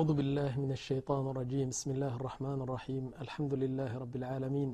[0.00, 1.68] أعوذ بالله من الشيطان الرجيم.
[1.68, 3.04] بسم الله الرحمن الرحيم.
[3.24, 4.70] الحمد لله رب العالمين.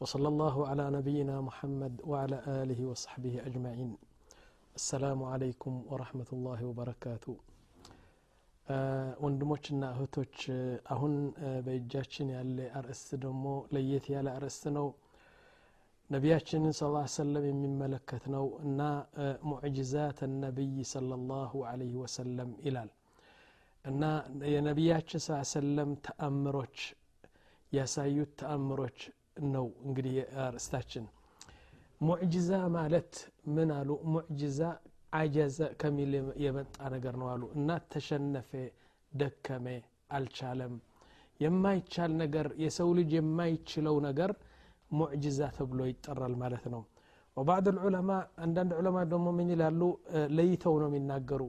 [0.00, 3.90] وصلى الله على نبينا محمد وعلى آله وصحبه أجمعين.
[4.80, 7.34] السلام عليكم ورحمة الله وبركاته.
[8.68, 10.36] آه، ወንድሞችና እህቶች
[10.94, 11.12] አሁን
[11.46, 13.44] آه، በእጃችን ያለ አርእስት ደግሞ
[13.74, 14.88] ለየት ያለ አርእስት ነው።
[16.10, 16.82] ነቢያችንን ስ
[17.20, 18.80] ሰለም የሚመለከት ነው እና
[19.24, 22.90] آه، ሙዕጅዛት ነቢይ ሰለላሁ አለይህ ወሰለም ይላል።
[23.84, 24.02] እና
[24.52, 26.78] የነቢያችን ስ ሰለም ተአምሮች
[27.72, 28.98] ያሳዩት ተአምሮች
[29.52, 30.14] ነው እንግዲህ
[30.44, 31.04] አርእስታችን
[32.00, 33.12] ሙዕጅዛ ማለት
[33.54, 33.90] ምን አሉ?
[34.12, 34.60] ሙዕጅዛ
[35.12, 36.12] አጀዘ ከሚል
[36.44, 38.50] የመጣ ነገር ነው አሉ። እና ተሸነፈ
[39.12, 39.66] ደከመ
[40.16, 40.74] አልቻለም።
[41.40, 44.30] የማይቻል ነገር የሰው ልጅ የማይችለው ነገር
[44.90, 46.82] ሙዕጅዛ ተብሎ ይጠራል ማለት ነው።
[47.36, 48.10] ወባዕድ ልዑለማ
[48.44, 49.80] አንዳንድ ዑለማ ደግሞ ምን ይላሉ?
[50.36, 51.42] ለይተው ነው የሚናገሩ።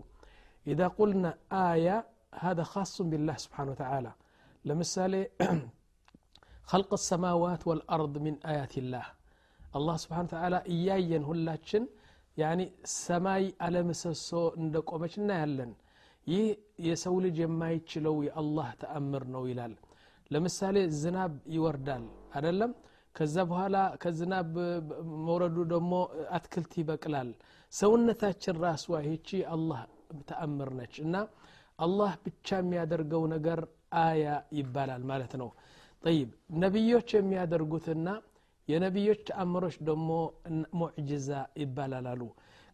[0.65, 1.25] ኢዛ ቁልና
[1.61, 1.87] አያ
[2.44, 4.12] هذا خاص بالله سبحانه وتعالى
[4.64, 5.22] لمثالي
[6.72, 9.06] خلق السماوات والأرض من آيات الله
[9.78, 11.84] الله سبحانه وتعالى إياين هلاتشن
[12.42, 12.60] ያኒ
[13.04, 15.72] ሰማይ አለምሰሶ እንደ ቆመች እናያለን
[16.26, 16.46] ይህ
[16.88, 19.74] የሰው ልጅ የማይችለው የአላህ ተአምር ነው ይላል
[20.30, 22.04] ለምሳሌ ዝናብ ይወርዳል
[22.38, 22.72] አደለም
[23.14, 24.50] ከዛ በኋላ ከዝናብ
[25.26, 25.92] መውረዱ ደግሞ
[26.38, 27.30] አትክልት ይበቅላል
[27.72, 29.80] ሰውነታችን ራሷ ይቺ አላህ
[30.30, 31.14] ተአምር ነች እና
[31.78, 33.60] አላህ ብቻ የሚያደርገው ነገር
[34.02, 34.24] አያ
[34.58, 35.48] ይባላል ማለት ነው
[36.04, 36.30] ጠይብ
[36.64, 38.08] ነቢዮች የሚያደርጉትና
[38.68, 40.10] የነቢዮች ተአምሮች ደግሞ
[40.80, 41.30] ሙዕጅዛ
[41.62, 42.22] ይባላል አሉ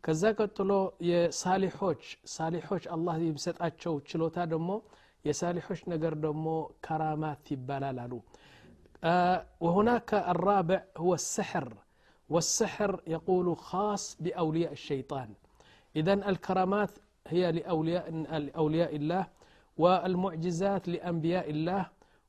[0.05, 0.73] ከዛ ቀጥሎ
[1.11, 2.03] የሳሊሖች
[2.35, 4.71] ሳሊሖች አላህ የሚሰጣቸው ችሎታ ደግሞ
[5.25, 6.47] የሳሊሖች ነገር ደግሞ
[6.87, 8.13] ከራማት ይባላል አሉ
[9.61, 11.75] وهناك الرابع هو السحر
[12.31, 15.29] والسحر يقول خاص بأولياء الشيطان
[15.95, 16.91] إذا الكرامات
[17.28, 19.28] هي لأولياء, لأولياء الله
[19.78, 21.86] والمعجزات لأنبياء الله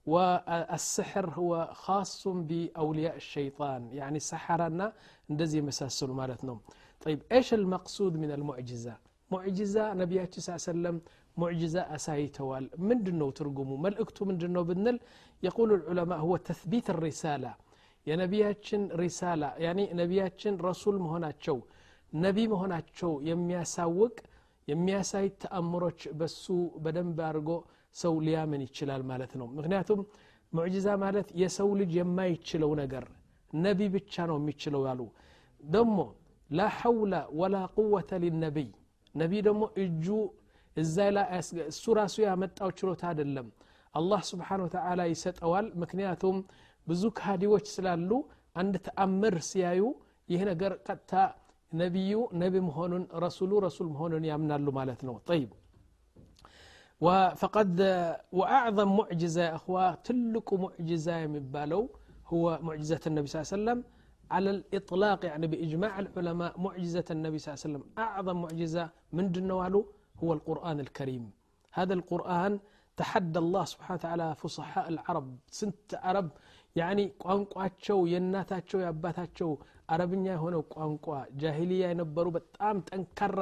[0.07, 3.93] والسحر هو خاص بأولياء الشيطان.
[3.93, 4.93] يعني سحرنا
[5.31, 6.59] اندزي مساسل مالتنا
[7.01, 8.97] طيب إيش المقصود من المعجزة؟
[9.31, 11.01] معجزة نبيات صلى الله عليه وسلم
[11.37, 12.71] معجزة أسايتوال.
[12.79, 15.01] من دنو ترقمو ملئكتو من دنو بنل
[15.43, 17.55] يقول العلماء هو تثبيت الرسالة.
[18.07, 21.61] يا نبياتشن رسالة يعني نبياتشن رسول مهناتشو
[22.15, 24.21] نبي مهناتشو يمياساوك
[24.69, 26.45] የሚያሳይ ተአምሮች በሱ
[26.85, 27.51] በደንብ አድርጎ
[27.97, 30.01] ሰው ሊያምን ይችላል ማለት ነው። ምክንያቱም
[30.53, 33.05] ሙዕጂዛ ማለት የሰው ልጅ የማይችለው ነገር
[33.53, 35.01] ነቢ ብቻ ነው የሚችለው ያሉ።
[35.61, 35.99] ደግሞ
[36.51, 38.69] ላ ሐውለ ወላ ቁወተ ሊነቢይ
[39.15, 40.07] ነቢይ ደግሞ እጁ
[40.77, 40.97] እዛ
[41.71, 43.47] እሱ ራሱ ያመጣው ችሎታ አይደለም።
[43.95, 46.37] አላህ ስብሓን ወተላ ይሰጠዋል። ምክንያቱም
[46.87, 48.11] ብዙ ካዲዎች ስላሉ
[48.57, 49.83] አንድ ተአምር ሲያዩ
[50.29, 51.13] ይህ ነገር ቀጥታ
[51.82, 55.52] ነቢዩ ነቢ መሆኑን ረሱሉ ረሱል መሆኑን ያምናሉ ማለት ነው ጠይብ
[57.42, 57.72] فقد
[58.40, 61.84] وأعظم معجزة يا أخوة تلك معجزة يمبالو
[62.32, 63.80] هو معجزة النبي صلى الله عليه وسلم
[64.36, 68.84] على الإطلاق يعني بإجماع العلماء معجزة النبي صلى الله عليه وسلم أعظم معجزة
[69.18, 69.82] من جنواله
[70.22, 71.24] هو القرآن الكريم
[71.78, 72.54] هذا القرآن
[73.02, 75.28] تحدى الله سبحانه وتعالى فصحاء العرب
[75.60, 76.28] سنت عرب
[76.80, 79.50] يعني ቋንቋቸው የእናታቸው የአባታቸው
[79.89, 81.07] አረብኛ የሆነው ቋንቋ
[81.41, 83.41] ጃሂልያ የነበሩ በጣም ጠንካራ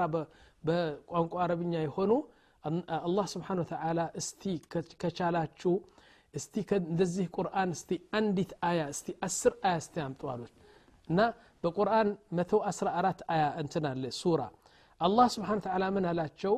[0.65, 2.13] በቋንቋ አረብኛ የሆኑ
[2.99, 4.43] አላህ ስብሓን ወተላ እስቲ
[5.03, 5.73] ከቻላችሁ
[6.35, 10.55] እስቲ እንደዚህ ቁርአን እስቲ አንዲት አያ እስቲ አስር አያ እስቲ አምጡ አሉት።
[11.09, 11.21] እና
[11.65, 14.41] በቁርአን 114 አያ እንትን አለ ሱራ።
[15.01, 16.55] አላህ ስብሓን ተላ ምን አላቸው?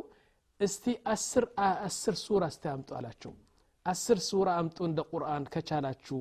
[0.60, 1.44] እስቲ አስር
[1.86, 3.32] አስር ሱራ እስቲ አምጡ አላቸው።
[3.86, 6.20] አስር ሱራ አምጡ እንደ ቁርአን ከቻላችሁ።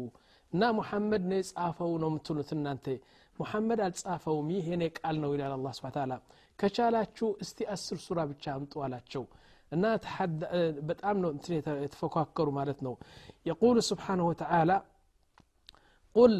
[0.53, 2.85] እና ሙሐመድ ነው የጻፈው ነው የምትሉት እናንተ
[3.38, 6.12] ሙሐመድ አልጻፈውም ይህ የኔ ቃል ነው ይላል አላ ስብን ታላ
[6.58, 9.24] ከቻላችሁ እስቲ አስር ሱራ ብቻ አምጡ አላቸው
[9.72, 9.84] እና
[10.88, 11.52] በጣም ነው እንትን
[11.84, 12.94] የተፈኳከሩ ማለት ነው
[13.50, 14.72] የቁሉ ስብሓንሁ ወተላ
[16.16, 16.32] قل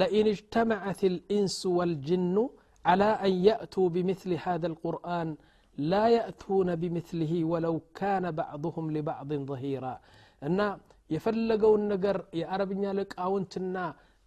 [0.00, 2.36] لئن اجتمعت الإنس والجن
[2.84, 5.28] على أن يأتوا بمثل هذا القرآن
[5.78, 9.94] لا يأتون بمثله ولو كان بعضهم لبعض ظهيرا
[10.46, 10.58] أن
[11.10, 13.76] የፈለገውን ነገር የአረብኛ ልቃውንትና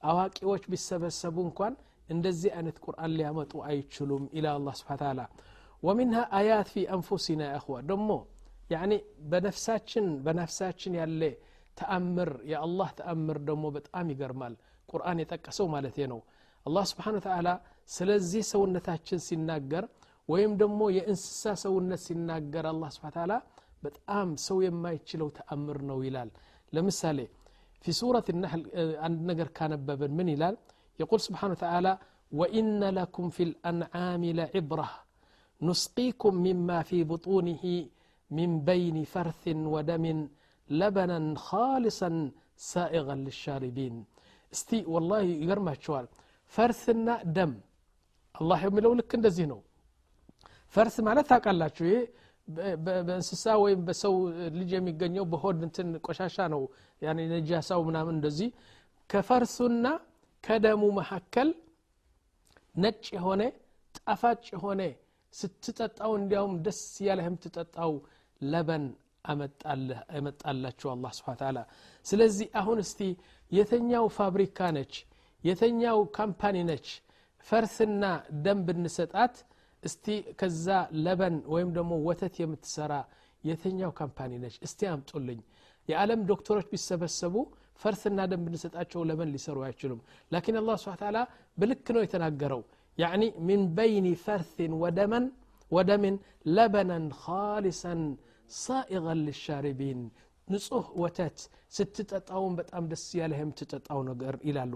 [0.04, 1.74] አዋቂዎች ቢሰበሰቡ እንኳን
[2.09, 5.21] እንደዚህ አይነት ቁርአን ሊያመጡ አይችሉም ኢላ አላ ስብን ታላ
[5.83, 8.11] ወሚንሃ አያት ፊ አንፉሲና ያእኹዋ ደሞ
[8.71, 8.93] ያኒ
[9.33, 11.23] በነፍሳችን በነፍሳችን ያለ
[11.77, 14.55] ተአምር የአላህ ተአምር ደሞ በጣም ይገርማል
[14.89, 16.21] ቁርአን የጠቀሰው ማለት ነው
[16.67, 17.49] አላህ ስብሓን ተላ
[17.91, 19.85] ስለዚህ ሰውነታችን ሲናገር
[20.29, 23.35] ወይም ደግሞ የእንስሳ ሰውነት ሲናገር አላህ ስብሓን ታላ
[23.83, 26.31] በጣም ሰው የማይችለው ተአምር ነው ይላል
[26.73, 27.19] ለምሳሌ
[27.85, 28.63] ፊ ሱረት ነህል
[29.07, 30.57] አንድ ነገር ካነበብን ምን ይላል
[31.02, 31.94] يقول سبحانه وتعالى
[32.40, 34.90] وإن لكم في الأنعام لعبرة
[35.62, 37.64] نسقيكم مما في بطونه
[38.32, 39.44] من بين فرث
[39.74, 40.06] ودم
[40.70, 42.10] لبنا خالصا
[42.72, 43.96] سائغا للشاربين
[44.56, 46.06] እስቲ والله ይገርማቸዋል
[46.54, 47.52] ፈርስና ደም
[48.36, 49.60] አላህ የሚለው ልክ እንደዚህ ነው
[50.76, 51.98] ፈርስ ማለት ታውቃላችሁ ይሄ
[52.86, 54.14] በእንስሳ ወይም በሰው
[54.60, 56.62] ልጅ የሚገኘው በሆድ እንትን ቆሻሻ ነው
[57.32, 58.50] ነጃሳው ምናምን እንደዚህ
[59.10, 59.86] ከፈርሱና
[60.45, 61.49] ከደሙ መካከል
[62.75, 63.43] ነጭ የሆነ
[63.99, 64.83] ጣፋጭ የሆነ
[65.35, 67.93] ስትጠጣው እንዲያውም ደስ ያለህ የምትጠጣው
[68.41, 68.85] ለበን
[70.15, 71.59] አመጣላችሁ አላ ስብን ታላ
[72.07, 73.01] ስለዚህ አሁን እስቲ
[73.53, 74.95] የተኛው ፋብሪካ ነች
[75.45, 76.87] የተኛው ካምፓኒ ነች።
[77.47, 78.05] ፈርስና
[78.45, 79.35] ደም ብንሰጣት
[79.83, 80.07] እስቲ
[80.41, 80.67] ከዛ
[81.05, 82.93] ለበን ወይም ደግሞ ወተት የምትሰራ
[83.45, 85.41] የተኛው ካምፓኒ ነች። እስቲ አምጡልኝ።
[85.89, 87.35] የዓለም ዶክተሮች ቢሰበሰቡ
[87.81, 90.01] ፈርስና ደም ብንሰጣቸው ለምን ሊሰሩ አይችሉም
[90.33, 91.19] ላኪን አላህ ስብን ታላ
[91.59, 92.63] ብልክ ነው የተናገረው
[92.99, 95.25] ያዕኒ ሚን በይኒ ፈርሲን ወደመን
[95.73, 96.15] ወደምን
[96.57, 98.03] ለበነን ካሊሰን
[98.57, 100.01] ሳኢቀን ልሻሪቢን
[100.49, 101.39] ንጹህ ወተት
[101.77, 104.75] ስትጠጣውን በጣም ደስ ያለህ የምትጠጣው ነገር ይላሉ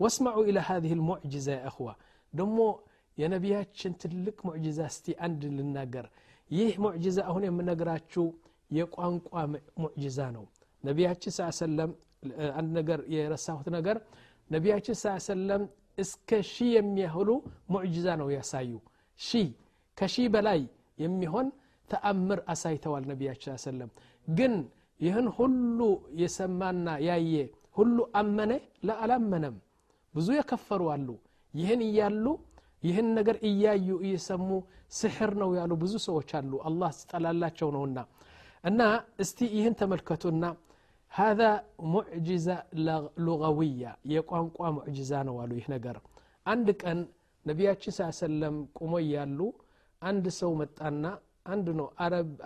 [0.00, 1.88] ወስማዑ ኢላ ሀዚህ ልሙዕጅዛ ያእኽዋ
[2.32, 2.58] ደሞ
[3.18, 6.06] የነቢያችን ትልቅ ሙዕጅዛ እስቲ አንድ ልናገር
[6.50, 8.24] ይህ ሙዕጅዛ አሁን የምነግራችሁ
[8.70, 9.30] የቋንቋ
[9.82, 10.44] ሙዕጅዛ ነው
[10.84, 11.90] ነቢያችን ስ ሰለም
[12.59, 13.97] አንድ ነገር የረሳሁት ነገር
[14.49, 15.63] ነቢያችን ስ ሰለም
[15.97, 17.29] እስከ ሺህ የሚያህሉ
[17.73, 18.71] ሙዕጅዛ ነው ያሳዩ
[19.19, 19.47] ሺህ
[19.97, 20.61] ከሺህ በላይ
[20.97, 21.47] የሚሆን
[21.89, 23.89] ተአምር አሳይተዋል ነቢያችን ሰለም
[24.27, 24.53] ግን
[24.99, 25.79] ይህን ሁሉ
[26.21, 27.35] የሰማና ያየ
[27.77, 28.51] ሁሉ አመነ
[28.87, 29.55] ለአላመነም
[30.13, 31.09] ብዙ የከፈሩ አሉ
[31.53, 32.25] ይህን እያሉ
[32.83, 34.49] ይህን ነገር እያዩ እየሰሙ
[34.99, 37.99] ስሕር ነው ያሉ ብዙ ሰዎች አሉ አላህ ስጠላላቸው ነውና
[38.63, 38.81] እና
[39.23, 40.45] እስቲ ይህን ተመልከቱና
[41.14, 41.40] ሀذ
[41.92, 42.46] ሙዕጅዛ
[43.26, 43.82] ሉغዊያ
[44.12, 45.96] የቋንቋ ሙዕጅዛ ነው አሉ ይህ ነገር.
[46.46, 46.98] አንድ ቀን
[47.46, 49.38] ነቢያችን ሳ ሰለም ቁሞ እያሉ
[50.02, 51.04] አንድ ሰው መጣና
[51.52, 51.86] አንድ ነው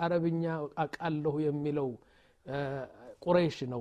[0.05, 0.45] አረብኛ
[0.85, 1.89] አቃለሁ የሚለው
[3.25, 3.81] ቁረይሽ ነው።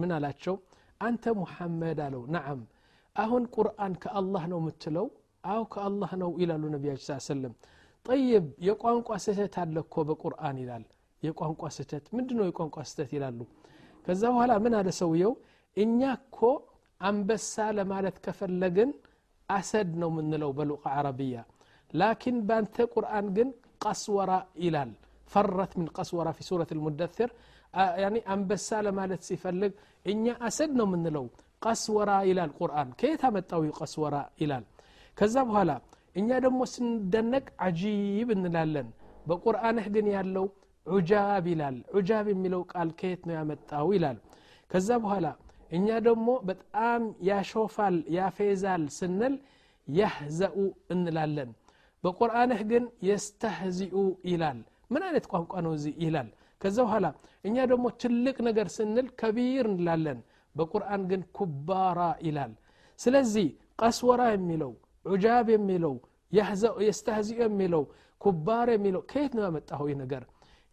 [0.00, 0.54] ምን አላቸው?
[1.00, 2.60] አንተ ሙሐመድ አለው። ናዓም
[3.16, 5.06] አሁን ቁርአን ከአላህ ነው የምትለው?
[5.44, 7.54] አው ከአላህ ነው ይላሉ ነቢያችን ሳ ሰለም
[8.06, 10.84] ጠይብ የቋንቋ ስህተት አለ እኮ በቁርአን ይላል።
[11.22, 13.38] የቋንቋ ስህተት ምንድነው የቋንቋ ስህተት ይላሉ?
[14.06, 15.32] ከዛ በኋላ ምን አለ ሰውየው
[15.76, 16.40] እኛ እኮ
[17.00, 18.90] አንበሳ ለማለት ከፈለግን
[19.48, 21.36] አሰድ ነው ምንለው በሉቃ አረብያ
[21.90, 23.48] ላኪን ባንተ ቁርአን ግን
[23.84, 24.32] ቀስወራ
[24.64, 24.92] ይላል
[25.32, 27.30] ፈረት ምን ቀስወራ ፊ ሱረት ልሙደثር
[28.34, 29.72] አንበሳ ለማለት ሲፈልግ
[30.06, 31.26] እኛ አሰድ ነው ምንለው
[31.62, 34.64] ቀስወራ ይላል ቁርአን ከየት አመጣው ቀስወራ ይላል
[35.16, 35.72] ከዛ በኋላ
[36.16, 38.88] እኛ ደግሞ ስንደነቅ አጂብ እንላለን
[39.28, 40.46] በቁርአንህ ግን ያለው
[40.86, 44.18] ዑጃብ ይላል። ዑጃብ የሚለው ቃል ከየት ነው ያመጣው ይላል።
[44.70, 45.26] ከዛ በኋላ
[45.70, 49.34] እኛ ደግሞ በጣም ያሾፋል ያፌዛል ስንል
[49.88, 50.56] ያህዘኡ
[50.94, 51.50] እንላለን።
[52.04, 53.96] በቁርአንህ ግን የስተህዚኡ
[54.30, 54.58] ይላል።
[54.90, 56.28] ምን አይነት ቋንቋ ነው እዚህ ይላል?
[56.60, 57.06] ከዛ በኋላ
[57.44, 60.18] እኛ ደግሞ ትልቅ ነገር ስንል ከቢር እንላለን።
[60.54, 62.52] በቁርአን ግን ኩባራ ይላል።
[62.98, 63.46] ስለዚህ
[63.80, 64.72] ቀስወራ የሚለው
[65.04, 65.94] ዑጃብ የሚለው
[66.82, 67.82] የስተህዚኡ የሚለው
[68.20, 70.22] ኩባር የሚለው ከየት ነው ያመጣው ይህ ነገር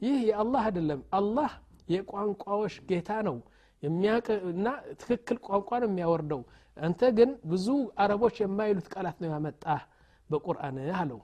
[0.01, 1.51] ይህ የአላህ አይደለም። አላህ
[1.93, 3.37] የቋንቋዎች ጌታ ነው።
[3.83, 4.67] እና
[5.01, 6.41] ትክክል ቋንቋ ነው የሚያወርደው።
[6.77, 7.67] አንተ ግን ብዙ
[8.01, 9.81] አረቦች የማይሉት ቃላት ነው ያመጣህ
[10.29, 11.19] በቁርአን አለው።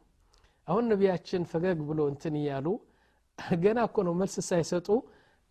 [0.68, 2.68] አሁን ነቢያችን ፈገግ ብሎ እንትን እያሉ
[3.58, 4.88] ገና እኮ ነው መልስ ሳይሰጡ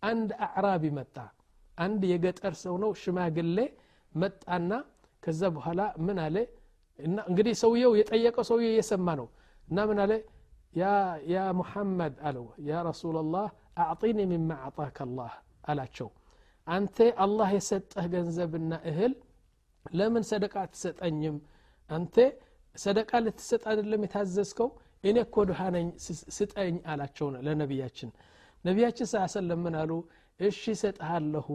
[0.03, 1.15] አንድ አዕራቢ መጣ።
[1.77, 3.57] አንድ የገጠር ሰው ነው ሽማግሌ
[4.13, 4.71] መጣና
[5.23, 6.35] ከዛ በኋላ ምን አለ?
[7.25, 9.27] እንግዲህ ሰውየው የጠየቀው ሰውየው እየሰማ ነው።
[9.67, 10.13] እና ምን አለ
[11.32, 13.46] ያ ሙሐመድ አለው ያ ረሱላላህ
[13.84, 15.32] አዕጢኒ ሚማ አዕጣከ አላህ
[15.70, 16.08] አላቸው
[16.66, 19.14] አንተ አላህ የሰጠህ ገንዘብና እህል
[19.92, 21.36] ለምን ሰደቃ አትሰጠኝም
[21.90, 22.16] አንተ
[22.76, 24.68] ሰደቃ ልትሰጥ አይደለም የታዘዝከው
[25.04, 25.86] እኔ እኮ ድሃ ነኝ
[26.36, 28.10] ስጠኝ አላቸው ለነቢያችን
[28.64, 29.92] ነቢያችን ስ ሰለም ምን አሉ
[30.40, 31.48] እሺ ሰጥሃለሁ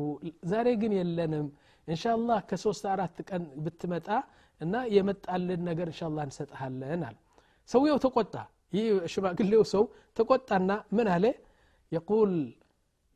[0.51, 1.47] ዛሬ ግን የለንም
[1.87, 4.07] እንሻላህ ከሶስት አራት ቀን ብትመጣ
[4.61, 7.17] እና የመጣልን ነገር እንሻላ እንሰጥሃለን አለ
[7.69, 8.35] ሰውየው ተቆጣ
[8.75, 9.83] ይህ ሽማግሌው ሰው
[10.17, 11.25] ተቆጣና ምን አለ
[11.95, 12.33] የቁል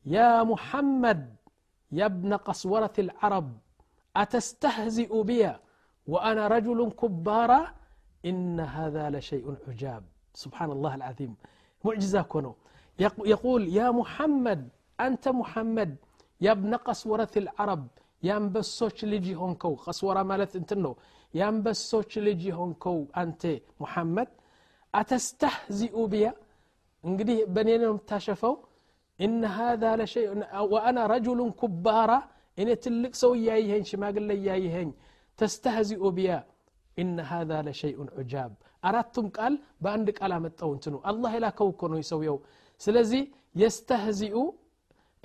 [0.06, 0.20] ያ
[0.52, 1.22] ሙሐመድ
[2.00, 3.48] يا ابن قسورة العرب
[4.22, 5.42] أتستهزئ بي
[6.14, 7.62] وأنا رجل كبارا
[8.30, 10.04] إن هذا لشيء عجاب
[10.44, 11.32] سبحان الله العظيم
[11.86, 12.54] معجزة كونه
[13.34, 14.62] يقول يا محمد
[15.06, 15.92] أنت محمد
[16.46, 17.84] يا ابن قسورة العرب
[18.28, 20.94] يا انبسوش لجي هونكو قسورة مالت انتنو
[21.40, 23.44] يا انبسوش لجي هونكو أنت
[23.84, 24.30] محمد
[25.00, 26.24] أتستهزئ بي
[27.08, 28.54] እንግዲህ በእኔ ነው የምታሸፈው
[29.26, 30.30] إن هذا لشيء
[30.74, 32.20] وأنا رجل كبارا
[32.62, 34.90] إن تلك سو يايهن شماغل يايهن
[35.40, 36.38] تستهزئ بيا
[37.02, 38.52] إن هذا لشيء عجاب
[38.88, 39.54] أردتم قال
[39.84, 42.36] بأند قال متو انتنو الله لا كوكو نو يسويو
[42.86, 43.22] سلزي
[43.62, 44.36] يستهزئ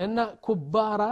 [0.04, 1.02] እና ኩባራ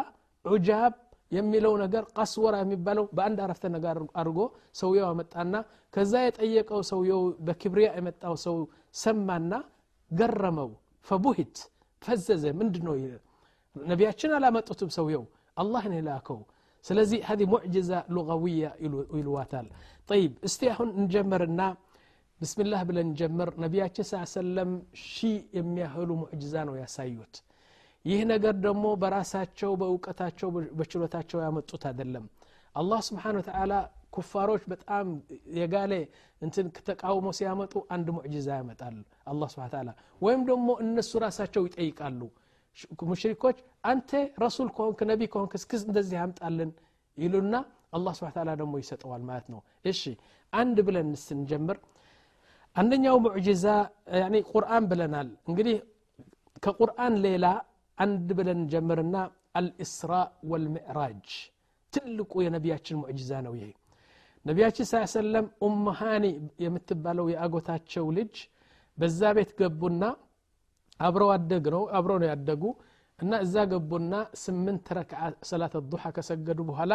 [0.52, 0.94] ዑጃብ
[1.32, 4.40] የሚለው ነገር ቀስወራ የሚባለው በአንድ አረፍተ ነገር አድርጎ
[4.80, 5.54] ሰውየው አመጣና
[5.94, 8.56] ከዛ የጠየቀው ሰውየው በክብሪያ የመጣው ሰው
[9.02, 9.52] ሰማና
[10.10, 10.70] ገረመው
[11.06, 11.56] ፈቡሂት
[12.02, 12.96] ፈዘዘ ምንድ ነው
[13.76, 15.24] ነቢያችን አላመጡትም ሰውየው
[15.56, 16.40] አላህ ነው የላከው
[16.84, 18.70] ስለዚህ هذه معجزة لغوية
[19.14, 19.66] ይልዋታል
[20.10, 21.60] طيب እስቲ አሁን እንጀምርና
[22.40, 24.70] ብስምላህ ብለን እንጀምር ነቢያችን ስ ሰለም
[25.08, 27.34] ሺህ የሚያህሉ ሙዕጅዛ ነው ያሳዩት
[28.04, 32.24] ይህ ነገር ደግሞ በራሳቸው በእውቀታቸው በችሎታቸው ያመጡት አይደለም
[32.74, 33.72] አላህ ስብሓን ተዓላ
[34.16, 35.06] ኩፋሮች በጣም
[35.58, 35.92] የጋለ
[36.42, 38.96] እንትን ተቃውሞ ሲያመጡ አንድ ሙዕጅዛ ያመጣል
[39.30, 39.90] አላ ስብን ተዓላ
[40.22, 42.20] ወይም ደግሞ እነሱ ራሳቸው ይጠይቃሉ
[43.08, 44.10] ሙሽሪኮች አንተ
[44.44, 46.70] ረሱል ከሆንክ ነቢ ከሆንክ እስክስ እንደዚህ ያምጣልን
[47.18, 47.54] ይሉና
[47.96, 50.02] አላህ ስብን ተዓላ ደግሞ ይሰጠዋል ማለት ነው እሺ
[50.52, 51.78] አንድ ብለን ስንጀምር
[52.76, 53.66] አንደኛው ሙዕጅዛ
[54.52, 55.76] ቁርአን ብለናል እንግዲህ
[56.62, 57.46] ከቁርአን ሌላ
[57.98, 59.16] አንድ ብለን ጀምርና
[59.58, 60.12] አልእስራ
[60.50, 61.26] ወልምዕራጅ
[61.92, 63.66] ትልቁ የነቢያችን ሙዕጅዛ ነው ይሄ
[64.44, 66.24] ነቢያችን ስ ሰለም ኡምሃኒ
[66.64, 68.34] የምትባለው የአጎታቸው ልጅ
[68.98, 70.02] በዛ ቤት ገቡና
[71.00, 72.64] አብረው አደግ ነው አብረው ነው ያደጉ
[73.18, 76.92] እና እዛ ገቡና ስምንት ረክዓ ሰላት ዱሓ ከሰገዱ በኋላ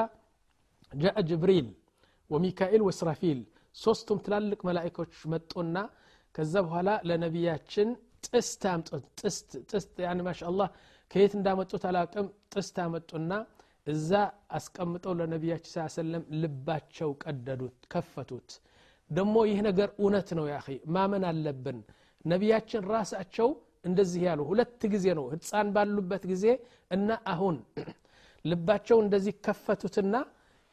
[0.91, 1.67] ጃአ ጅብሪል
[2.29, 3.39] ወሚካኤል ወስራፊል
[3.75, 5.75] ሶስቱም ትላልቅ መላይኮች መጡና
[6.35, 7.89] ከዛ በኋላ ለነቢያችን
[8.27, 10.69] ጥስት አምጡት ጥስት ጥስት ያኒ ማሻአላህ
[11.14, 13.32] ከየት እንዳመጡት አላቅም ጥስት አመጡና
[13.86, 14.10] እዛ
[14.56, 18.48] አስቀምጠው ለነቢያችን ስ ሰለም ልባቸው ቀደዱት ከፈቱት።
[19.10, 20.56] ደግሞ ይህ ነገር እውነት ነው ያ
[20.94, 21.78] ማመን አለብን።
[22.24, 23.48] ነቢያችን ራሳቸው
[23.84, 26.44] እንደዚህ ያሉ ሁለት ጊዜ ነው ህፃን ባሉበት ጊዜ
[26.90, 27.56] እና አሁን
[28.44, 30.14] ልባቸው እንደዚህ ከፈቱትና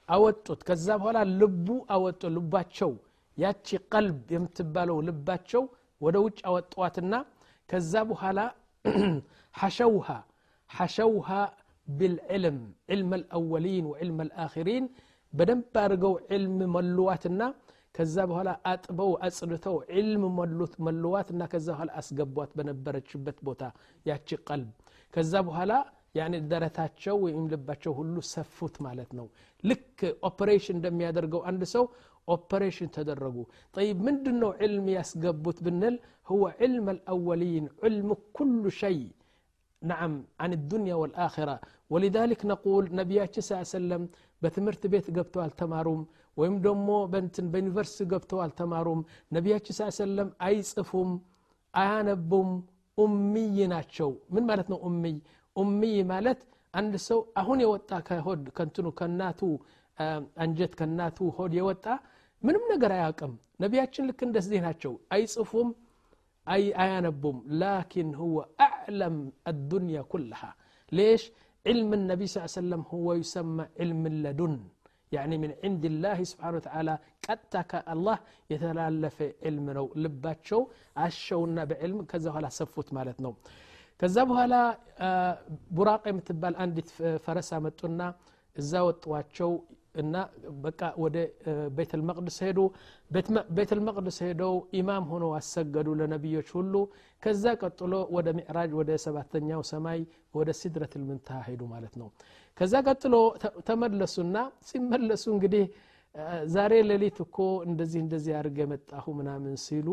[0.10, 2.92] አወጡት። ከዛ በኋላ ልቡ አወጡ። ልባቸው
[3.38, 5.64] ያቺ ቀልብ የምትባለው ልባቸው
[6.02, 7.14] ወደ ውጭ አወጧትና
[7.70, 8.40] ከዛ በኋላ
[9.56, 10.08] ሐሸውሃ
[10.71, 11.29] ሐሸውሃ
[11.89, 12.59] بالعلم
[12.91, 14.85] علم الأولين وعلم الآخرين
[15.33, 17.41] በደንብ አድርገው ዕልም መልዋትና
[17.95, 20.23] ከዛ በኋላ አጥበው አጽድተው ዕልም
[20.89, 23.63] መልዋትና ከዛ በኋላ አስገቧት በነበረችበት ቦታ
[24.09, 24.71] ያቺ ቀልብ
[25.15, 25.73] ከዛ በኋላ
[26.19, 29.27] ያኔ ደረታቸው ወይም ልባቸው ሁሉ ሰፉት ማለት ነው
[29.65, 29.99] ልክ
[30.29, 31.85] ኦፕሬሽን እንደሚያደርገው አንድ ሰው
[32.37, 33.37] ኦፕሬሽን ተደረጉ
[33.77, 35.97] ጠይብ ምንድን ነው ዕልም ያስገቡት ብንል
[36.33, 39.07] هو علم الأولين علم كل شيء
[39.83, 40.13] نعم
[40.43, 41.57] عن الدنيا والآخرة
[41.93, 44.03] ولذلك نقول نبياتي صلى الله عليه وسلم
[44.43, 46.01] በትምህርት ቤት ገብተው አልተማሩም
[46.37, 49.01] ወይም ደግሞ በንትን በዩኒቨርሲቲ ገብተው አልተማሩም
[49.37, 51.11] ነቢያችን ስ ሰለም አይጽፉም
[51.75, 52.51] አያነቡም
[52.99, 55.17] ኡምይ ናቸው ምን ማለት ነው ኡምይ
[55.57, 56.41] ኡምይ ማለት
[56.75, 59.41] አንድ ሰው አሁን የወጣ ከሆድ ከንትኑ ከናቱ
[60.45, 61.87] አንጀት ከናቱ ሆድ የወጣ
[62.43, 63.33] ምንም ነገር አያውቅም
[63.65, 65.69] ነቢያችን ልክ እንደዚህ ናቸው አይጽፉም
[66.55, 68.37] أي أيانبهم لكن هو
[68.69, 69.17] أعلم
[69.53, 70.51] الدنيا كلها
[70.99, 71.23] ليش
[71.69, 74.55] علم النبي صلى الله عليه وسلم هو يسمى علم اللدن
[75.17, 76.95] يعني من عند الله سبحانه وتعالى
[77.29, 77.41] قد
[77.95, 78.19] الله
[78.53, 80.61] يتلالف علم نو لباتشو
[81.03, 83.31] عشونا بعلم كذا هلا سفوت مالتنا
[84.01, 84.55] ከዛ በኋላ
[85.77, 86.89] ቡራቅ የምትባል አንዲት
[87.25, 88.01] ፈረስ አመጡና
[88.61, 89.51] እዛ ወጥዋቸው
[89.96, 90.16] እና
[90.64, 91.16] በቃ ወደ
[91.78, 92.60] ቤት ልመቅድስ ሄዱ።
[93.58, 96.74] ቤት ልመቅድስ ሄደው ኢማም ሆነው አሰገዱ ለነቢዮች ሁሉ።
[97.24, 100.00] ከዛ ቀጥሎ ወደ ሚዕራጅ ወደ ሰባተኛው ሰማይ
[100.36, 102.10] ወደ ሲድረት ልምንትሃ ሄዱ ማለት ነው።
[102.58, 103.16] ከዛ ቀጥሎ
[103.68, 104.36] ተመለሱና
[104.70, 105.66] ሲመለሱ እንግዲህ
[106.54, 109.88] ዛሬ ሌሊት እኮ እንደዚህ እንደዚህ አድርገ መጣሁ ምናምን ሲሉ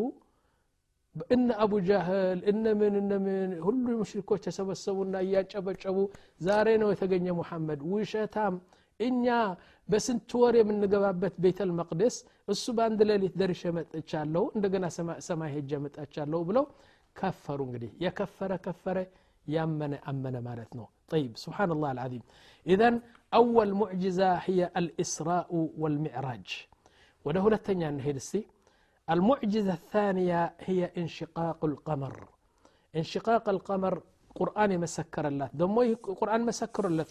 [1.33, 5.97] እነ አቡ ጃህል እነ ምን እነ ምን ሁሉ ሙሽሪኮች ተሰበሰቡና እያጨበጨቡ
[6.41, 8.55] ዛሬ ነው የተገኘ ሙሐመድ ውሸታም።
[8.99, 9.25] እኛ
[9.88, 12.16] በስንት ወር የምንገባበት ቤተል መቅደስ
[12.52, 14.86] እሱ በአንድ ሌሊት ደርሼ መጥቻለሁ እንደገና
[15.28, 16.66] ሰማይ ሄጀ መጣቻለሁ ብለው
[17.16, 18.98] ከፈሩ እንግዲህ የከፈረ ከፈረ
[19.46, 22.22] ያመነ አመነ ማለት ነው طيب سبحان الله العظيم
[22.66, 22.88] إذا
[23.40, 25.48] أول معجزة هي الإسراء
[25.80, 26.46] والمعراج
[27.24, 28.42] وده لتنيا نهيد السي
[29.08, 32.14] المعجزة الثانية هي انشقاق القمر
[32.94, 33.94] انشقاق القمر
[34.40, 35.80] قرآن مسكر الله دمو
[36.20, 37.04] قرآن مسكر الله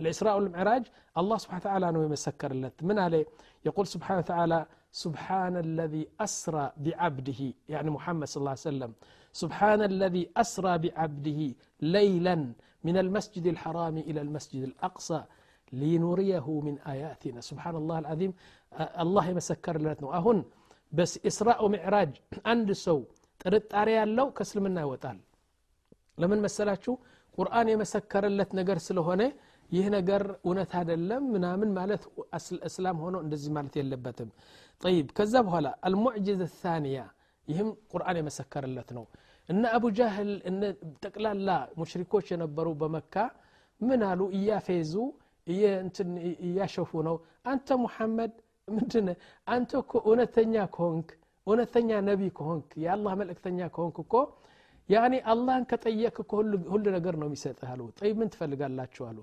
[0.00, 0.84] الإسراء والمعراج
[1.20, 3.24] الله سبحانه وتعالى أنه يمسكر الله من عليه
[3.68, 4.58] يقول سبحانه وتعالى
[5.04, 7.40] سبحان الذي أسرى بعبده
[7.74, 8.90] يعني محمد صلى الله عليه وسلم
[9.42, 11.40] سبحان الذي أسرى بعبده
[11.96, 12.36] ليلا
[12.86, 15.20] من المسجد الحرام إلى المسجد الأقصى
[15.80, 18.32] لنريه من آياتنا سبحان الله العظيم
[19.04, 20.38] الله يمسكر لنا أهن
[20.98, 22.10] بس إسراء ومعراج
[22.50, 22.98] عند سو
[23.42, 25.18] ጥርጣሬ ያለው ከእስልምና ይወጣል
[26.18, 26.94] ለምን መሰላችሁ
[27.38, 29.22] ቁርአን የመሰከረለት ነገር ስለሆነ
[29.70, 32.02] ይህ ነገር እውነት አይደለም ምናምን ማለት
[32.68, 34.30] እስላም ሆኖ እንደዚህ ማለት የለበትም
[34.82, 37.00] ጠይብ ከዛ በኋላ አልሙዕጅዝ ታንያ
[37.48, 39.04] ይህም ቁርአን የመሰከረለት ነው
[39.48, 40.30] እነ አቡ ጃህል
[41.04, 43.14] ጠቅላላ ሙሽሪኮች የነበሩ በመካ
[43.80, 44.92] ምን አሉ እያፌዙ
[46.44, 47.16] እያሸፉ ነው
[47.52, 48.32] አንተ ሙሐመድ
[48.68, 49.08] ምንድነ
[49.46, 51.08] አንተ እኮ እውነተኛ ከሆንክ
[51.46, 54.14] እውነተኛ ነቢ ከሆንክ የአላህ መልእክተኛ ከሆንክ እኮ
[54.89, 56.31] ያኔ አላህን ከጠየቅ እኮ
[56.73, 59.17] ሁሉ ነገር ነው የሚሰጥህ አሉ። ጠይ ምን ትፈልጋላችሁ አሉ።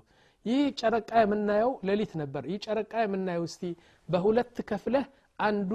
[0.45, 3.63] ይህ ጨረቃ የምናየው ሌሊት ነበር። ይህ ጨረቃ የምናየው እስቲ
[4.09, 5.05] በሁለት ከፍለህ
[5.39, 5.71] አንዱ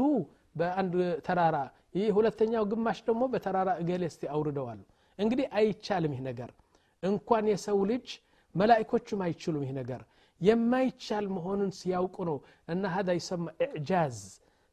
[0.56, 0.94] በአንድ
[1.26, 1.56] ተራራ
[1.94, 4.80] ይህ ሁለተኛው ግማሽ ደግሞ በተራራ እገሌ እስቲ አውርደዋሉ
[5.18, 6.50] እንግዲህ አይቻልም ይህ ነገር።
[7.02, 8.06] እንኳን የሰው ልጅ
[8.54, 10.02] መላይኮቹም አይችሉም ይህ ነገር።
[10.40, 12.36] የማይቻል መሆኑን ሲያውቁ ነው።
[12.68, 14.18] እና ሀዳ ይሰማ ኢዕጃዝ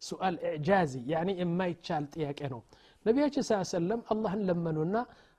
[0.02, 0.92] ሱአል ኢዕጃዚ
[1.40, 2.62] የማይቻል ጥያቄ ነው
[3.07, 4.97] ነቢያችን ስ ሰለም አላህን ለመኑና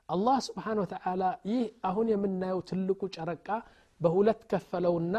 [0.09, 3.47] አላህ ስብሓን ወተዓላ ይህ አሁን የምናየው ትልቁ ጨረቃ
[4.01, 5.15] በሁለት ከፈለውና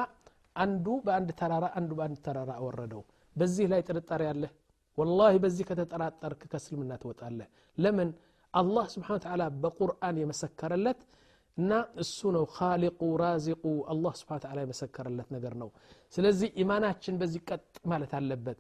[0.57, 3.03] አንዱ በአንድ ተራራ አንዱ በአንድ ተራራ አወረደው
[3.37, 4.51] በዚህ ላይ ጥርጣሬ አለህ
[4.99, 8.09] ወላሂ በዚህ ከተጠራጠርክ ከእስልምና ትወጣለህ ለምን
[8.55, 11.01] አላህ ስብሓን ተዓላ በቁርአን የመሰከረለት
[11.57, 11.71] እና
[12.03, 15.69] እሱ ነው ካሊቁ ራዚቁ አላህ ስብሓን ተዓላ የመሰከረለት ነገር ነው
[16.15, 18.59] ስለዚህ ኢማናችን በዚህ ቀጥ ማለት አለበት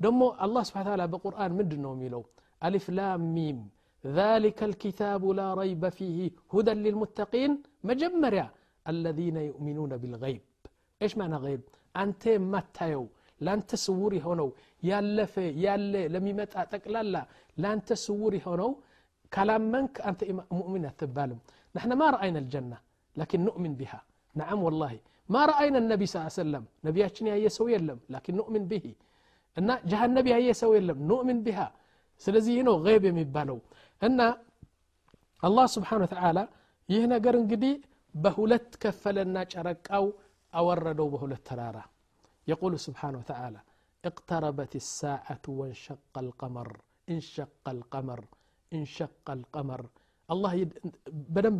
[0.00, 2.22] ደግሞ አላህ ስብሓን ተዓላ በቁርአን ምንድን ነው የሚለው
[2.66, 3.58] አሊፍ ላም ሚም
[4.04, 6.18] ذلك الكتاب لا ريب فيه
[6.54, 7.52] هدى للمتقين
[7.88, 8.46] مجمريا
[8.92, 10.42] الذين يؤمنون بالغيب
[11.02, 11.60] ايش معنى غيب
[12.02, 13.04] انت ما تايو
[13.46, 14.48] لانت سوري هونو
[14.90, 17.16] ያለፈ ያለ ለሚመጣ ጠቅላላ
[17.62, 18.70] ለአንተ ስውር የሆነው
[19.34, 20.20] ካላመንክ አንተ
[20.58, 21.40] ሙእሚን አትባልም
[21.76, 22.78] نحن ما رأينا الجنة
[23.20, 24.00] لكن نؤمن بها
[24.40, 24.92] نعم والله
[25.34, 28.84] ما رأينا النبي صلى الله عليه وسلم نبياتنا هي سوي يلم لكن نؤمن به
[29.56, 31.58] እና ጀሃነብ ያየ ሰው የለም ኑእምን ቢሃ
[32.22, 33.58] ስለዚህ ነው ገይብ የሚባለው
[34.02, 34.20] እና
[35.42, 36.38] አላህ ስብሓን ወተዓላ
[36.88, 37.74] ይህ ነገር እንግዲህ
[38.14, 40.06] በሁለት ከፈለና ጨረቃው
[40.52, 41.78] አወረደው በሁለት ተራራ
[42.50, 43.56] የቁሉ ስብሓን ወተዓላ
[44.10, 46.68] اقتربت الساعة وانشق القمر
[47.12, 48.20] انشق القمر
[48.72, 49.80] انشق القمر
[50.28, 50.52] الله
[51.36, 51.54] بدم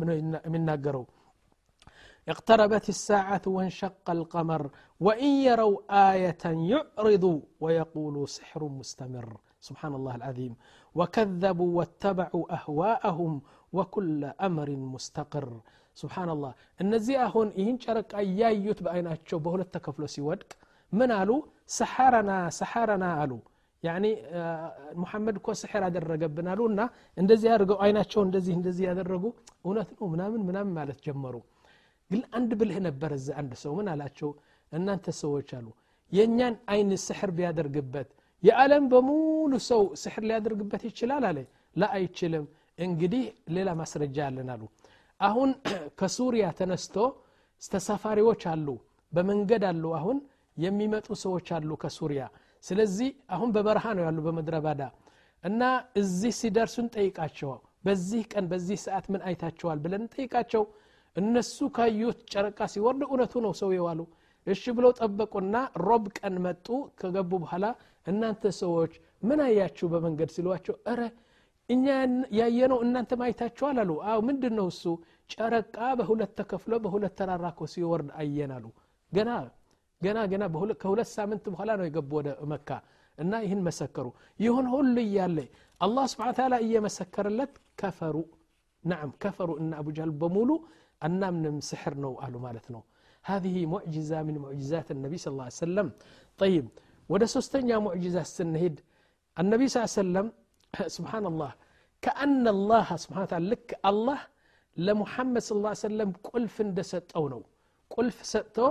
[0.53, 1.07] من ناقروا
[2.33, 4.61] اقتربت الساعة وانشق القمر
[5.05, 5.77] وإن يروا
[6.11, 9.27] آية يعرضوا ويقولوا سحر مستمر
[9.67, 10.53] سبحان الله العظيم
[10.95, 13.31] وكذبوا واتبعوا أهواءهم
[13.77, 15.47] وكل أمر مستقر
[16.01, 16.51] سبحان الله
[16.83, 20.49] እነዚህ አሁን ይህን ጨረቃ እያዩት በአይናቸው በሁለት ተከፍሎ ሲወድቅ
[20.93, 21.31] ምን አሉ
[21.77, 23.31] ሰሐረና ሰሐረና አሉ
[23.83, 24.05] ያኒ
[25.01, 26.81] ሙሐመድ እኮ ስሕር አደረገብን አሉ እና
[27.21, 29.23] እንደዚህ አድርገው አይናቸው እንደዚህ እንደዚህ ያደረጉ
[29.65, 31.35] እውነት ነው ምናምን ምናምን ማለት ጀመሩ
[32.11, 34.29] ግን አንድ ብልህ ነበር እዚ አንድ ሰው ምን አላቸው
[34.71, 35.67] እናንተ ሰዎች አሉ
[36.11, 38.09] የእኛን አይን ስሕር ቢያደርግበት
[38.42, 41.38] የዓለም በሙሉ ሰው ስሕር ሊያደርግበት ይችላል አለ።
[41.76, 42.44] ላ አይችልም።
[42.78, 43.22] እንግዲህ
[43.56, 44.62] ሌላ ማስረጃ አለን አሉ።
[45.20, 45.50] አሁን
[46.00, 46.96] ከሱሪያ ተነስቶ
[47.62, 48.66] ተሳፋሪዎች አሉ
[49.12, 50.18] በመንገድ አሉ አሁን
[50.56, 52.22] የሚመጡ ሰዎች አሉ ከሱሪያ።
[52.64, 54.82] ስለዚህ አሁን በበረሃ ነው ያሉ በምድረ ባዳ
[55.44, 55.62] እና
[56.00, 57.50] እዚህ ሲደርሱ እንጠይቃቸው
[57.84, 60.62] በዚህ ቀን በዚህ ሰዓት ምን አይታቸዋል ብለን እንጠይቃቸው
[61.16, 64.00] እነሱ ካዩት ጨረቃ ሲወርድ እውነቱ ነው ሰው የዋሉ
[64.46, 66.66] እሺ ብለው ጠበቁና ሮብ ቀን መጡ።
[67.00, 67.64] ከገቡ በኋላ
[68.07, 68.93] እናንተ ሰዎች
[69.29, 71.01] ምን አያችሁ በመንገድ ሲሏቸው እረ
[71.69, 71.85] እኛ
[72.39, 74.83] ያየነው እናንተ ማይታችኋል አሉ አው ምንድን ነው እሱ
[75.33, 78.65] ጨረቃ በሁለት ተከፍሎ በሁለት ተራራኮ ሲወርድ አየን አሉ
[79.11, 79.31] ገና
[80.01, 80.43] ገና ገና
[80.81, 82.69] ከሁለት ሳምንት በኋላ ነው የገቡ ወደ መካ
[83.17, 84.07] እና ይህን መሰከሩ
[84.39, 85.37] ይሁን ሁሉ እያለ
[85.81, 88.17] አላህ ስብሓን ታላ እየመሰከረለት ከፈሩ
[88.83, 90.49] ናም ከፈሩ እና አቡ ጃህል በሙሉ
[91.01, 92.83] አናምንም ስሕር ነው አሉ ማለት ነው
[93.25, 95.87] هذه معجزة من معجزات النبي صلى الله عليه وسلم
[96.41, 96.65] طيب
[97.12, 98.76] ወደ ሶስተኛ ሙዕጅዛ ስንሄድ
[99.42, 100.26] النبي صلى الله عليه وسلم
[100.96, 101.50] سبحان الله
[102.04, 104.18] كأن الله سبحانه وتعالى لك الله
[104.86, 107.40] لمحمد صلى الله عليه وسلم قل فندست أو نو
[107.94, 108.66] قل فستو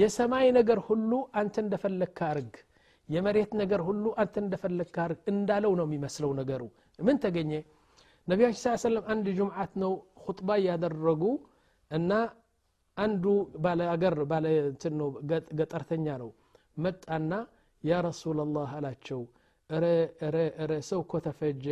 [0.00, 2.50] يا سماي نجر هلو أنت ندفل لك كارج
[3.14, 6.68] يا مريت نجر هلو أنت ندفل لك كارج إن دالو نو ميمسلو نجرو
[7.06, 7.60] من تجني
[8.24, 9.90] النبي صلى الله عليه وسلم عند جمعة نو
[10.24, 11.32] خطبة يا درجو
[11.96, 12.10] إن
[13.02, 16.30] عنده بالأجر بالتنو قت قت أرثنيانو
[16.84, 17.32] مت أنّ
[17.83, 19.21] ያ ረሱላላህ አላቸው
[20.65, 21.65] ረ ሰው እኮ ተፈጀ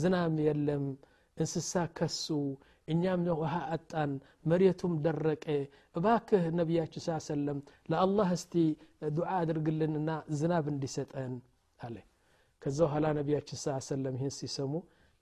[0.00, 0.84] ዝናም የለም
[1.36, 2.26] እንስሳ ከሱ
[2.88, 4.12] እኛም ውሃ አጣን
[4.50, 5.44] መሬቱም ደረቀ
[5.98, 7.58] እባክህ ነቢያችን ስ ሰለም
[7.92, 8.54] ለአላህ እስቲ
[9.18, 11.34] ዱዓ አድርግልንና ዝናብ እንዲሰጠን
[11.78, 11.96] አለ
[12.62, 14.72] ከዛ በኋላ ነቢያችን ስ ሰለም ይህን ሲሰሙ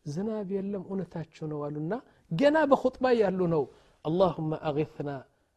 [0.06, 1.94] ዝናብ የለም እውነታችሁ ነው አሉና
[2.30, 3.64] ገና በኹጥባ ያሉ ነው
[4.04, 5.16] اللهم أغثنا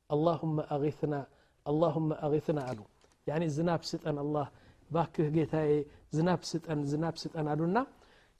[0.10, 1.19] اللهم أغثنا
[1.65, 2.80] اللهم أغثنا አሉ
[3.26, 4.46] ያኒ ዝናብ ስጠን አላህ
[4.90, 5.70] ባክህ ጌታዬ
[6.16, 7.78] ዝናብ ስጠን ዝናብ ስጠን አሉና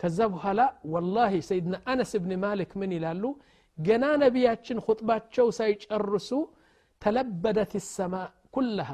[0.01, 0.61] ከዛ በኋላ
[0.93, 3.23] ወላሂ ሰይድና አነስ ብን ማሊክ ምን ይላሉ?
[3.79, 6.29] ገና ነቢያችን ሁጥባቸው ሳይጨርሱ
[7.03, 8.15] ተለበደት ሰማ
[8.55, 8.91] ኩለሃ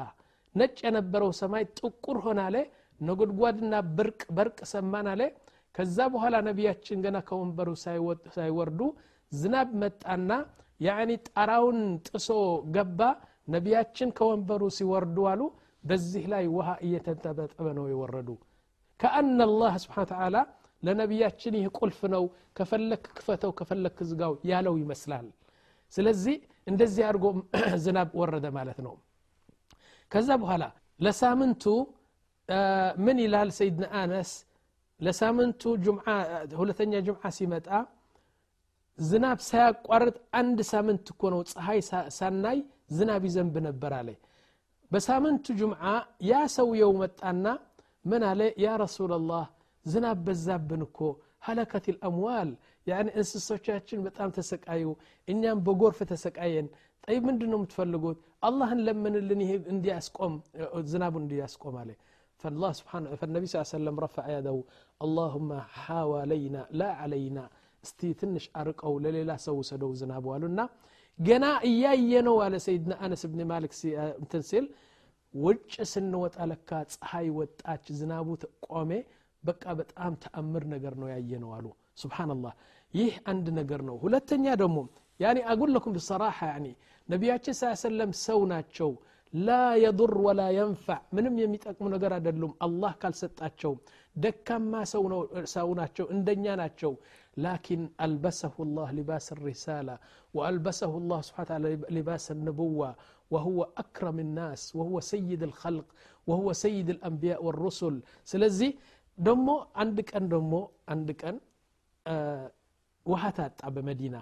[0.55, 2.55] ነጭ የነበረው ሰማይ ጥቁር ሆናለ
[3.01, 5.21] ነጎድጓድና ብርቅ በርቅ ሰማን አለ።
[5.75, 7.69] ከዛ በኋላ ነቢያችን ገና ከወንበሩ
[8.35, 8.81] ሳይወርዱ
[9.31, 10.31] ዝናብ መጣና
[10.79, 12.29] ያኒ ጣራውን ጥሶ
[12.75, 12.99] ገባ።
[13.53, 15.41] ነቢያችን ከወንበሩ ሲወርዱ አሉ
[15.84, 18.30] በዚህ ላይ ውሃ እየተንጠበጠበ ነው የወረዱ
[19.00, 20.36] ከአነ አላህ ስብሓን ተዓላ
[20.82, 22.24] ለነቢያችን ይህ ቁልፍ ነው
[22.56, 25.26] ከፈለክ ክፈተው ከፈለክ ዝጋው ያለው ይመስላል
[25.92, 27.26] ስለዚህ እንደዚህ አድርጎ
[27.84, 28.94] ዝናብ ወረደ ማለት ነው
[30.10, 30.64] ከዛ በኋላ
[31.00, 31.64] ለሳምንቱ
[33.06, 34.30] ምን ይላል ሰይድና አነስ
[35.00, 35.62] ለሳምንቱ
[36.60, 37.68] ሁለተኛ ጅምዓ ሲመጣ
[38.98, 41.80] ዝናብ ሳያቋርጥ አንድ ሳምንት እኮ ነው ፀሐይ
[42.18, 42.58] ሳናይ
[42.96, 44.08] ዝናብ ይዘንብ ነበር አለ
[44.92, 45.84] በሳምንቱ ጅምዓ
[46.30, 47.46] ያ ሰውየው መጣና
[48.10, 49.44] ምን አለ ያ ረሱላላህ
[49.86, 50.98] ዝናብ በዛብን እኮ
[51.46, 52.50] ሀለከት ልአምዋል
[52.86, 54.84] ያኒ እንስሶቻችን በጣም ተሰቃዩ
[55.28, 56.68] እኛም በጎርፍ ተሰቃየን
[57.06, 58.18] ጠይ ምንድን ነው የምትፈልጉት
[58.48, 60.34] አላህን ለምንልን ይሄ እንዲያስቆም
[60.92, 61.90] ዝናቡ እንዲያስቆም አለ
[62.42, 64.56] فالله سبحانه فالنبي صلى الله عليه وسلم رفع يده
[65.06, 65.50] اللهم
[65.84, 67.44] حوالينا لا علينا
[67.84, 70.60] እስቲ ትንሽ አርቀው ለሌላ ሰው ሰደው ዝናቡ አሉና
[71.19, 73.73] ገና እያየ ነው አለ ሰይድና አነስ ብን ማሊክ
[74.21, 74.65] እንትን ሲል
[75.33, 78.27] ውጭ ስንወጣ ለካ ፀሐይ ወጣች ዝናቡ
[78.69, 78.91] ቆሜ
[79.43, 81.65] በቃ በጣም ተአምር ነገር ነው ያየ ነው አሉ።
[82.01, 82.53] ስብናላህ
[82.93, 84.77] ይህ አንድ ነገር ነው። ሁለተኛ ደግሞ
[85.19, 86.67] ያኒ አጉል ለኩም ብሰራሐ ያኒ
[87.09, 88.91] ነቢያችን ስ ሰለም ሰው ናቸው።
[89.33, 89.51] ላ
[89.83, 93.73] የضር ወላ የንፋዕ ምንም የሚጠቅሙ ነገር አይደሉም። አላህ ካልሰጣቸው
[94.15, 94.73] ደካማ
[95.55, 96.91] ሰው ናቸው እንደኛ ናቸው
[97.44, 99.94] ላኪን አልበሰሁ ላህ ሊባስ الرسالة
[100.36, 102.90] وألبسه الله سبحانه وتعالى لباس النبوة
[103.32, 105.86] وهو أكرم الناس وهو سيد الخلق
[106.28, 107.94] وهو سيد الأنبياء والرسل
[108.32, 108.70] سلزي
[109.18, 109.46] ደሞ
[109.82, 110.52] አንድ ቀን ደሞ
[110.92, 111.36] አንድ ቀን
[113.06, 114.16] ውሃ ታጣ በመዲና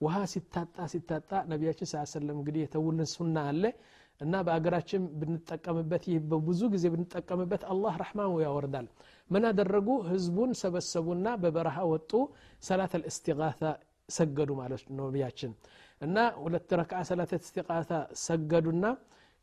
[0.00, 3.64] ውሃ ሲታጣ ሲታጣ ነቢያችን ስ ሰለም እንግዲህ የተውልን ሱና አለ
[4.20, 8.86] እና በአገራችን ብንጠቀምበት ይህ በብዙ ጊዜ ብንጠቀምበት አላህ ረሕማኑ ያወርዳል
[9.29, 9.87] ምን አደረጉ?
[10.09, 12.11] ህዝቡን ሰበሰቡና በበረሃ ወጡ።
[12.63, 13.61] ሰላት አልእስቲጋታ
[14.09, 15.07] ሰገዱ ማለት ነው
[16.01, 17.91] እና ሁለት ረክዓ ሰላት እስቲጋታ
[18.25, 18.83] ሰገዱና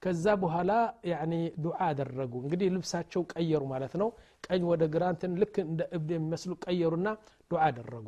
[0.03, 0.71] ከዛ በኋላ
[1.11, 1.33] ያኒ
[1.65, 4.09] ዱዓ አደረጉ። እንግዲህ ልብሳቸው ቀየሩ ማለት ነው።
[4.47, 7.09] ቀኝ ወደ ግራንትን ልክ እንደ እብድ የሚመስሉ ቀየሩና
[7.51, 8.07] ዱዓ አደረጉ።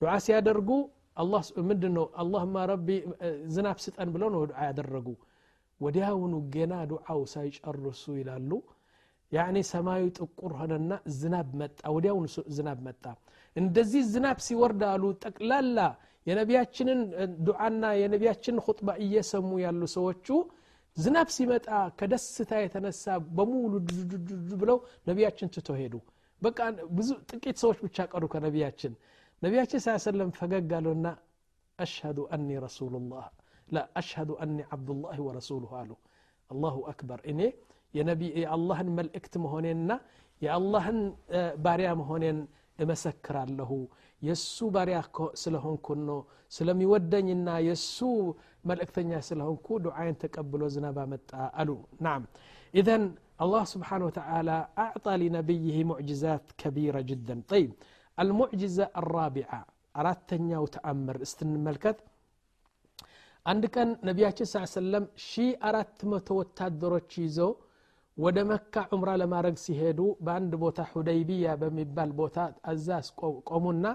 [0.00, 0.70] ዱዓ ሲያደርጉ
[1.68, 2.88] ምንድን ነው አላሁማ ረቢ
[3.54, 5.08] ዝናብ ስጠን ብለው ነው ዱዓ ያደረጉ።
[5.80, 8.50] ወዲያውኑ ገና ዱዓው ሳይጨርሱ ይላሉ
[9.33, 12.25] ያኒ ሰማዩ ጥቁር ሆነና ዝናብ መጣ ወዲያውኑ
[12.57, 13.03] ዝናብ መጣ
[13.55, 15.79] እንደዚህ ዝናብ ሲወርድ አሉ ጠቅላላ
[16.27, 16.99] የነቢያችንን
[17.47, 20.27] ዱዓና የነቢያችንን ኹጥባ እየሰሙ ያሉ ሰዎቹ
[20.97, 21.67] ዝናብ ሲመጣ
[21.99, 23.05] ከደስታ የተነሳ
[23.37, 24.29] በሙሉ ድድድድ
[24.61, 24.77] ብለው
[25.09, 25.95] ነቢያችን ትቶ ሄዱ
[26.41, 26.59] በቃ
[26.97, 28.93] ብዙ ጥቂት ሰዎች ብቻ ቀሩ ከነቢያችን
[29.41, 31.07] ነቢያችን ስ ሰለም ፈገግ አሉና
[31.79, 33.25] አሽሀዱ አኒ ረሱሉላህ
[33.67, 35.91] ላ አሽሀዱ አኒ ዓብዱላህ ወረሱሉሁ አሉ
[36.49, 37.41] አላሁ አክበር እኔ
[37.97, 39.91] የአላህን መልእክት መሆኔንና
[40.41, 40.99] የአላህን
[41.65, 42.37] ባሪያ መሆኔን
[42.79, 43.71] እመሰክራለሁ
[44.21, 44.99] የእሱ ባሪያ
[45.43, 46.19] ስለሆንኩን ነው
[46.51, 47.97] ስለሚወደኝና የእሱ
[48.69, 51.71] መልእክተኛ ስለሆንኩ ዱዓይን ተቀብሎ ዝናብ መጣ አሉ
[52.07, 52.23] ናም
[52.73, 53.03] ኢዘን
[53.45, 57.71] الله سبحانه وتعالى أعطى لنبيه معجزات كبيرة جدا طيب
[58.17, 59.61] المعجزة الرابعة
[59.99, 60.31] أردت
[60.63, 61.97] وتأمر استنملكت
[63.45, 67.51] አንድ ቀን ነቢያችን ስ ሰለም ሺ አራት መቶ ወታደሮች ይዘው
[68.18, 72.36] ወደ መካ ዑምራ ለማድረግ ሲሄዱ በአንድ ቦታ ሁደይቢያ በሚባል ቦታ
[72.72, 72.88] እዛ
[73.50, 73.86] ቆሙና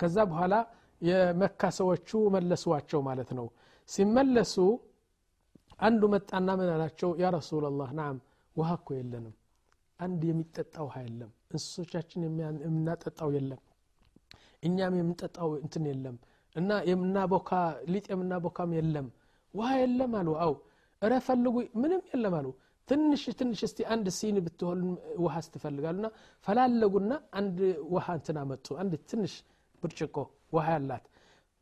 [0.00, 0.54] ከዛ በኋላ
[1.02, 3.46] የመካ ሰዎቹ መለሱዋቸው ማለት ነው።
[3.88, 4.54] ሲመለሱ
[5.80, 7.10] አንዱ መጣና ምን አላቸው?
[7.22, 8.16] ያ ረሱላላህ ናም
[8.56, 9.34] ውሃ እኮ የለንም
[10.00, 12.20] አንድ የሚጠጣ ውሃ የለም እንስሶቻችን
[12.62, 13.60] የምናጠጣው የለም
[14.62, 16.16] እኛም የምንጠጣው እንትን የለም
[16.56, 17.50] እና የምናቦካ
[17.92, 19.08] ሊጥ የምናቦካም የለም
[19.54, 20.52] ውሃ የለም አሉ። አው
[21.02, 22.46] እረ ፈልጉ ምንም የለም አሉ
[22.87, 24.79] ትንሽ ትንሽ እስቲ አንድ ሲኒ ብትሆን
[25.23, 26.07] ውሃ ስትፈልጋሉና
[26.45, 27.57] ፈላለጉና አንድ
[27.93, 29.33] ውሃ እንትን አመጡ አንድ ትንሽ
[29.83, 30.15] ብርጭቆ
[30.55, 31.05] ውሃ ያላት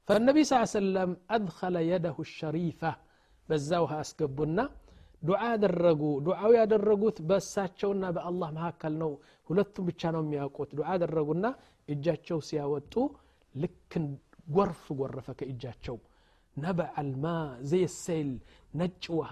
[0.08, 2.82] ፈነቢ ስ ሰለም አድኸለ የደሁ ሸሪፋ
[3.50, 4.60] በዛ ውሃ አስገቡና
[5.24, 9.12] ዱዓ ያደረጉ ዱዓው ያደረጉት በእሳቸውና በአላህ መካከል ነው
[9.50, 11.46] ሁለቱም ብቻ ነው የሚያውቁት ዱዓ ያደረጉና
[11.90, 12.94] እጃቸው ሲያወጡ
[13.56, 13.94] ልክ
[14.56, 15.98] ጎርፍ ጎረፈ ከእጃቸው
[16.56, 17.26] ነበዕ አልማ
[17.72, 18.32] ዘይ ሰይል
[18.80, 19.32] ነጭ ውሃ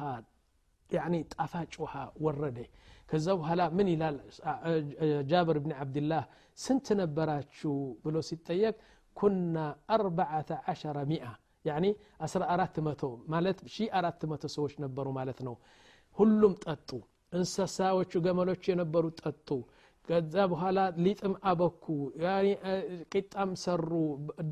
[0.91, 1.93] ያኒ ጣፋጭ ውሃ
[2.25, 2.57] ወረደ
[3.09, 4.17] ከዛ በኋላ ምን ይላል
[5.31, 6.23] ጃብር ብን ዓብድላህ
[6.57, 7.73] ስንት ነበራችሁ
[8.05, 8.75] ብሎ ሲጠየቅ
[9.17, 9.55] ኩና
[9.95, 11.27] አርባዓተ ዓሸረ ሚአ
[11.65, 11.85] ያኒ
[12.25, 13.01] አስራ አራት መቶ
[13.33, 15.55] ማለት ሺ አራት መቶ ሰዎች ነበሩ ማለት ነው
[16.17, 16.89] ሁሉም ጠጡ
[17.37, 19.49] እንስሳዎቹ ገመሎች የነበሩ ጠጡ
[20.07, 21.85] ከዛ በኋላ ሊጥም አበኩ
[23.13, 23.89] ቂጣም ሰሩ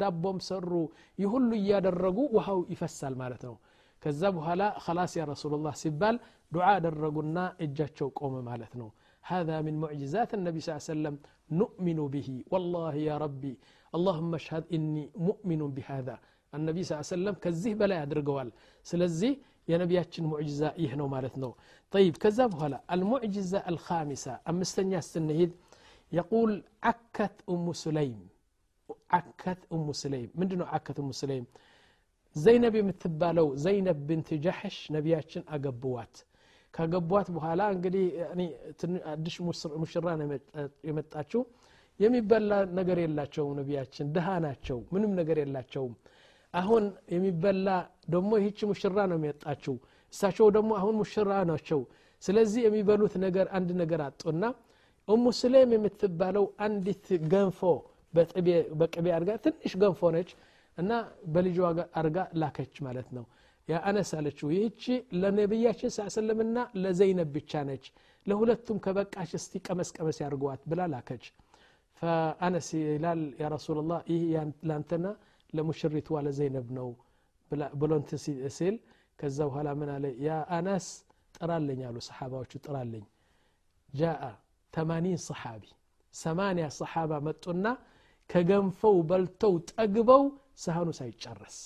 [0.02, 0.72] ዳቦም ሰሩ
[1.20, 3.56] ይህ ሁሉ እያደረጉ ውሃው ይፈሳል ማለት ነው
[4.04, 6.15] ከዛ በኋላ خلاص يا رسول الله ሲባል
[6.54, 8.89] ዱዓ አደረጉና እጃቸው ቆመ ማለት ነው
[9.24, 11.15] هذا من معجزات النبي صلى الله عليه وسلم
[11.62, 13.54] نؤمن به والله يا ربي
[13.98, 16.15] اللهم اشهد إني مؤمن بهذا
[16.54, 18.50] አነቢ ስ ሰለም ከዚህ በላይ አድርገዋል
[18.89, 19.32] ስለዚህ
[19.72, 21.52] የነቢያችን ሙዕጅዛ ይህ ነው ማለት ነው
[21.94, 25.52] طيب ከዛ በኋላ አልሙዕጅዛ አልኻሚሳ አምስተኛ ስንሄድ
[26.12, 26.52] የቁል
[26.91, 28.22] አከት እሙ ሱለይም
[29.20, 31.46] አከት እሙ ሱለይም ምንድ ነው አከት እሙ ሱለይም
[32.37, 36.14] ዘይነብ የምትባለው ዘይነብ ብንት ጃሕሽ ነቢያችን አገቡዋት።
[36.75, 38.05] ካገቧት በኋላ እንግዲህ
[39.12, 39.37] አዲስ
[39.81, 40.07] ሙሽራ
[40.88, 41.43] የመጣችው።
[42.01, 45.95] የሚበላ ነገር የላቸውም ነቢያችን ድሃ ናቸው ምንም ነገር የላቸውም።
[46.55, 47.69] አሁን የሚበላ
[48.14, 49.75] ደግሞ ይህች ሙሽራ ነው የመጣችው።
[50.14, 51.81] እሳቸው ደግሞ አሁን ሙሽራ ናቸው።
[52.23, 54.43] ስለዚህ የሚበሉት ነገር አንድ ነገር አጡና
[55.09, 57.61] እሙ ስሌም የምትባለው አንዲት ገንፎ
[58.75, 60.31] በቅቤ አድርጋ ትንሽ ገንፎ ነች
[60.79, 60.93] እና
[61.33, 61.59] በልጇ
[62.01, 63.25] አርጋ ላከች ማለት ነው።
[63.69, 64.83] የአነስ አለችው። ይህቺ
[65.21, 67.85] ለነቢያችን ሳሰለምና ለዘይነብ ብቻ ነች።
[68.27, 71.25] ለሁለቱም ከበቃሽ እስቲ ቀመስ ቀመስ ያድርገዋት ብላ ላከች።
[72.03, 74.23] ፈአነስ ይላል ያ ረሱላላህ ይህ
[74.69, 75.07] ላንተና
[75.53, 76.89] ለሙሽሪትዋ ለዘይነብ ነው
[77.81, 78.11] ብሎንት
[78.57, 78.75] ሲል
[79.19, 80.05] ከዛ በኋላ ምን አለ?
[80.21, 80.87] ያ አነስ
[81.35, 83.05] ጥራለኝ አሉ ሰሓባዎቹ። ጥራለኝ
[83.93, 84.23] ጃአ
[84.73, 85.63] ተማኒን ሰሓቢ
[86.15, 87.67] ሰማንያ ሰሓባ መጡና
[88.31, 90.23] ከገንፈው በልተው ጠግበው
[90.65, 91.58] ሳህኑ ሳይጨረስ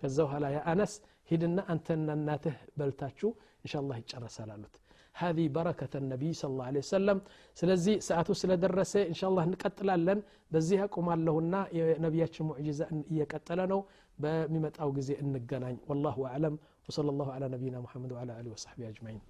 [0.00, 0.92] ከዛ በኋላ ያ አነስ
[1.30, 3.30] ሂድና አንተና እናትህ በልታችሁ
[3.64, 4.74] እንሻ ላህ ይጨረሳል አሉት
[5.22, 7.18] هذه بركة النبي صلى الله عليه وسلم
[7.60, 10.18] سلزي ساعته سلدرس إن شاء الله نقتل لن
[10.52, 11.60] بزيها قم لهنا
[12.06, 12.84] نبيات معجزة
[13.20, 13.78] يقتلنا
[14.22, 16.54] بممت أو جزي النجنان والله أعلم
[16.88, 19.22] وصلى الله على نبينا محمد وعلى آله وصحبه أجمعين